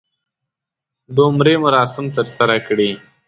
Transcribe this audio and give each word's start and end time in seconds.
د 1.15 1.17
عمرې 1.27 1.55
مراسم 1.65 2.05
ترسره 2.17 2.57
کړي. 2.67 2.91